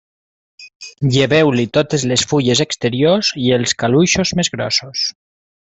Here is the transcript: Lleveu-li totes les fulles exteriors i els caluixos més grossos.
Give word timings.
Lleveu-li 1.15 1.65
totes 1.79 2.05
les 2.13 2.25
fulles 2.31 2.63
exteriors 2.67 3.31
i 3.45 3.53
els 3.59 3.77
caluixos 3.85 4.33
més 4.41 4.51
grossos. 4.59 5.07